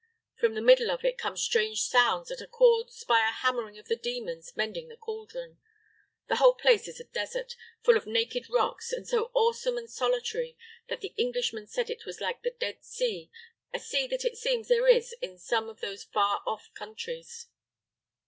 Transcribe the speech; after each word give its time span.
From 0.33 0.55
the 0.55 0.63
middle 0.63 0.89
of 0.89 1.05
it 1.05 1.19
come 1.19 1.37
strange 1.37 1.83
sounds 1.83 2.29
that 2.29 2.41
are 2.41 2.47
caused 2.47 3.05
by 3.05 3.19
the 3.19 3.33
hammering 3.45 3.77
of 3.77 3.87
the 3.87 3.95
demons 3.95 4.51
mending 4.57 4.87
the 4.87 4.97
cauldron. 4.97 5.59
The 6.27 6.37
whole 6.37 6.55
place 6.55 6.87
is 6.87 6.99
a 6.99 7.03
desert, 7.03 7.55
full 7.83 7.95
of 7.95 8.07
naked 8.07 8.49
rocks, 8.49 8.91
and 8.91 9.07
so 9.07 9.25
awesome 9.35 9.77
and 9.77 9.87
solitary 9.87 10.57
that 10.89 11.01
the 11.01 11.13
Englishman 11.17 11.67
said 11.67 11.91
it 11.91 12.07
was 12.07 12.19
like 12.19 12.41
the 12.41 12.49
Dead 12.49 12.83
Sea 12.83 13.29
a 13.75 13.77
sea 13.79 14.07
that 14.07 14.25
it 14.25 14.37
seems 14.37 14.69
there 14.69 14.87
is 14.87 15.13
in 15.21 15.37
some 15.37 15.69
of 15.69 15.81
those 15.81 16.03
far 16.03 16.41
off 16.47 16.71
countries." 16.73 17.45